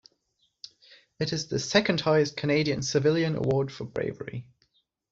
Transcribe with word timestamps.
It 1.19 1.31
is 1.31 1.45
the 1.49 1.59
second 1.59 2.01
highest 2.01 2.35
Canadian 2.35 2.81
civilian 2.81 3.35
award 3.35 3.71
for 3.71 3.85
bravery. 3.85 4.47